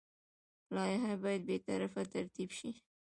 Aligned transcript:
لایحه 0.75 1.13
باید 1.23 1.41
بې 1.47 1.57
طرفه 1.67 2.01
ترتیب 2.13 2.49
شي. 2.57 2.69